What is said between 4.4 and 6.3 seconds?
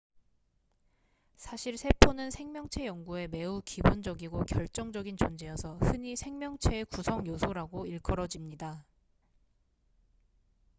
결정적인 존재여서 흔히